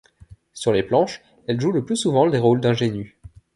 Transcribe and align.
Sur 0.53 0.73
les 0.73 0.81
planches, 0.81 1.21
elle 1.47 1.61
joue 1.61 1.71
le 1.71 1.85
plus 1.85 1.95
souvent 1.95 2.25
des 2.27 2.39
rôles 2.39 2.59
d'ingénue. 2.59 3.19